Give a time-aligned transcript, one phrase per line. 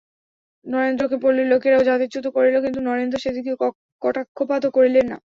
[0.65, 3.51] নরেন্দ্রকে পল্লীর লোকেরা জাতিচ্যুত করিল, কিন্তু নরেন্দ্র সে দিকে
[4.01, 5.17] কটাক্ষপাতও করিলেন না।